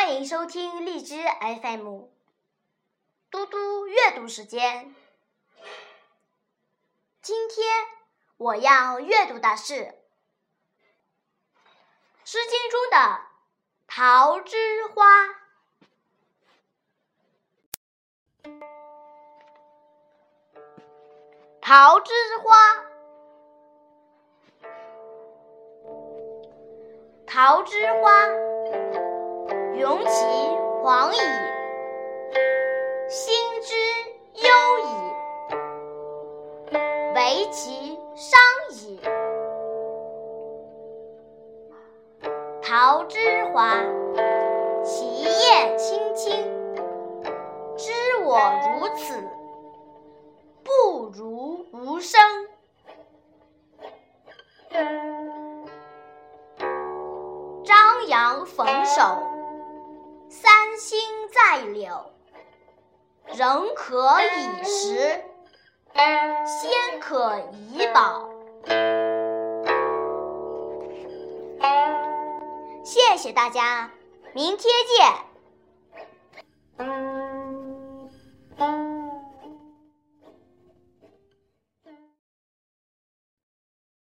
[0.00, 1.16] 欢迎收听荔枝
[1.60, 2.04] FM，
[3.32, 4.94] 嘟嘟阅读时间。
[7.20, 7.66] 今天
[8.36, 9.74] 我要阅读的是
[12.24, 12.96] 《诗经》中的
[13.88, 15.24] 《桃之花》。
[21.60, 22.12] 桃之
[22.44, 22.84] 花，
[27.26, 28.26] 桃之花，
[29.78, 30.26] 云其
[30.82, 31.18] 黄矣，
[33.08, 33.76] 心之
[34.34, 34.50] 忧
[34.82, 36.74] 矣，
[37.14, 38.40] 为其伤
[38.72, 39.00] 矣。
[42.60, 43.76] 桃之华，
[44.82, 46.44] 其叶青青，
[47.76, 47.92] 知
[48.24, 48.36] 我
[48.80, 49.14] 如此。
[50.64, 52.20] 不如无声。
[57.64, 59.27] 张扬逢首，
[61.60, 62.12] 柳。
[63.26, 65.22] 人可以食，
[66.46, 68.30] 仙可以饱。
[72.82, 73.90] 谢谢大家，
[74.32, 75.12] 明天见。